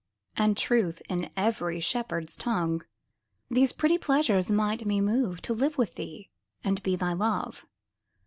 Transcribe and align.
And 0.35 0.57
truth 0.57 0.99
in 1.09 1.29
every 1.37 1.79
shepherd's 1.79 2.35
tongue, 2.35 2.81
These 3.51 3.71
pretty 3.71 3.99
pleasures 3.99 4.49
might 4.49 4.83
me 4.83 4.99
move 4.99 5.43
To 5.43 5.53
live 5.53 5.77
with 5.77 5.93
thee 5.93 6.31
and 6.63 6.81
be 6.81 6.95
thy 6.95 7.13
love. 7.13 7.67